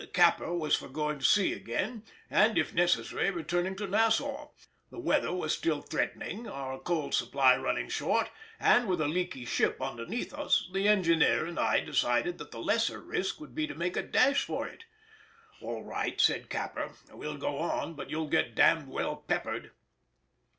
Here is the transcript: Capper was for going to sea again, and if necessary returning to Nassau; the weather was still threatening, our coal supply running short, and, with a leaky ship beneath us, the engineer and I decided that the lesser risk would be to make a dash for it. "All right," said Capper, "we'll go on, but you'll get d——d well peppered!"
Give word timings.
Capper 0.13 0.51
was 0.55 0.75
for 0.75 0.89
going 0.89 1.19
to 1.19 1.23
sea 1.25 1.53
again, 1.53 2.03
and 2.27 2.57
if 2.57 2.73
necessary 2.73 3.29
returning 3.29 3.75
to 3.75 3.85
Nassau; 3.85 4.49
the 4.89 4.97
weather 4.99 5.31
was 5.31 5.55
still 5.55 5.79
threatening, 5.83 6.47
our 6.47 6.79
coal 6.79 7.11
supply 7.11 7.55
running 7.55 7.87
short, 7.87 8.31
and, 8.59 8.87
with 8.87 8.99
a 8.99 9.07
leaky 9.07 9.45
ship 9.45 9.77
beneath 9.77 10.33
us, 10.33 10.67
the 10.73 10.87
engineer 10.87 11.45
and 11.45 11.59
I 11.59 11.81
decided 11.81 12.39
that 12.39 12.49
the 12.49 12.57
lesser 12.63 12.99
risk 12.99 13.39
would 13.39 13.53
be 13.53 13.67
to 13.67 13.75
make 13.75 13.95
a 13.95 14.01
dash 14.01 14.43
for 14.43 14.67
it. 14.67 14.85
"All 15.61 15.83
right," 15.83 16.19
said 16.19 16.49
Capper, 16.49 16.93
"we'll 17.11 17.37
go 17.37 17.59
on, 17.59 17.93
but 17.93 18.09
you'll 18.09 18.25
get 18.25 18.55
d——d 18.55 18.85
well 18.87 19.17
peppered!" 19.17 19.69